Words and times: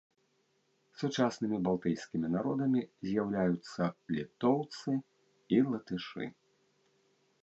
Сучаснымі 0.99 1.57
балтыйскімі 1.65 2.27
народамі 2.35 2.81
з'яўляюцца 3.07 3.83
літоўцы 4.15 4.91
і 5.59 5.61
латышы. 5.75 6.25